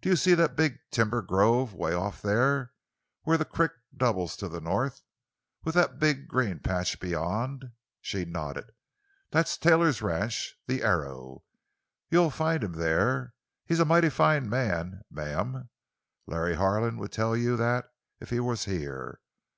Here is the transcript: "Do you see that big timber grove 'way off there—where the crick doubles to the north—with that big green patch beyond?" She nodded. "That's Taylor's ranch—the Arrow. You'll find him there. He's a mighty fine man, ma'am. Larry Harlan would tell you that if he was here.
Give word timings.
"Do 0.00 0.08
you 0.08 0.16
see 0.16 0.32
that 0.36 0.56
big 0.56 0.78
timber 0.90 1.20
grove 1.20 1.74
'way 1.74 1.92
off 1.92 2.22
there—where 2.22 3.36
the 3.36 3.44
crick 3.44 3.72
doubles 3.94 4.34
to 4.38 4.48
the 4.48 4.58
north—with 4.58 5.74
that 5.74 5.98
big 5.98 6.28
green 6.28 6.60
patch 6.60 6.98
beyond?" 6.98 7.72
She 8.00 8.24
nodded. 8.24 8.70
"That's 9.32 9.58
Taylor's 9.58 10.00
ranch—the 10.00 10.82
Arrow. 10.82 11.44
You'll 12.08 12.30
find 12.30 12.64
him 12.64 12.72
there. 12.72 13.34
He's 13.66 13.80
a 13.80 13.84
mighty 13.84 14.08
fine 14.08 14.48
man, 14.48 15.02
ma'am. 15.10 15.68
Larry 16.26 16.54
Harlan 16.54 16.96
would 16.96 17.12
tell 17.12 17.36
you 17.36 17.58
that 17.58 17.84
if 18.18 18.30
he 18.30 18.40
was 18.40 18.64
here. 18.64 19.20